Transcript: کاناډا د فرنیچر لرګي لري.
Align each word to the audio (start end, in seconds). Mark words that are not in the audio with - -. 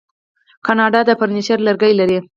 کاناډا 0.65 1.01
د 1.05 1.11
فرنیچر 1.19 1.57
لرګي 1.67 1.93
لري. 1.99 2.19